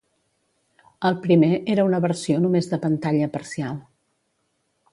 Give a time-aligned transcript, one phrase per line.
[1.09, 3.77] El primer era una versió només de pantalla parcial.